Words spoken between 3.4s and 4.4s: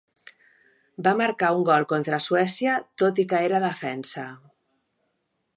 era defensa.